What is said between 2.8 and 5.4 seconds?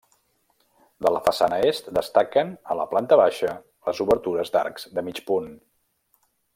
la planta baixa, les obertures d'arcs de mig